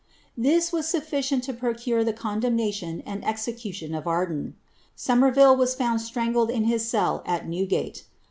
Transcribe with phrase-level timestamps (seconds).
[0.35, 4.53] This was sufficient to procure the condemnation and execution of Arda
[4.95, 8.01] Somerville was found strangled in his cell at New^te.